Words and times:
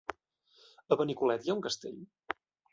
A 0.95 0.97
Benicolet 1.03 1.45
hi 1.47 1.53
ha 1.55 1.59
un 1.59 1.63
castell? 1.69 2.03